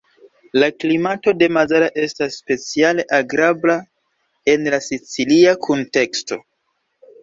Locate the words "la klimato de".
0.61-1.49